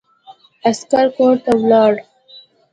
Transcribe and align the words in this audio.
عسکر 0.69 1.05
کورته 1.15 1.51
ولاړ. 1.61 1.93